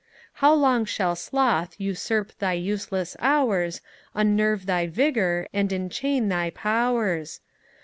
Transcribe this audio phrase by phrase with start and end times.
[0.41, 3.81] How long shall sloth usurp thy useless hours,
[4.15, 7.39] Unnerve thy vigour, and enchain thy powers?